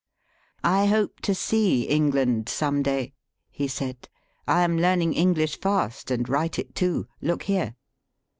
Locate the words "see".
1.35-1.83